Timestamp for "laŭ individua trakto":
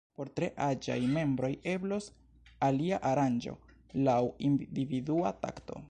4.09-5.79